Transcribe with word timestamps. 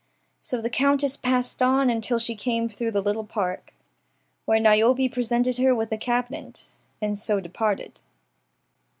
so 0.39 0.59
the 0.59 0.67
countess 0.67 1.15
passed 1.15 1.61
on 1.61 1.87
until 1.87 2.17
she 2.17 2.33
came 2.33 2.67
through 2.67 2.89
the 2.89 3.03
little 3.03 3.23
park, 3.23 3.71
where 4.45 4.59
Niobe 4.59 5.11
presented 5.11 5.57
her 5.57 5.75
with 5.75 5.91
a 5.91 5.95
cabinet, 5.99 6.69
and 6.99 7.19
so 7.19 7.39
departed. 7.39 8.01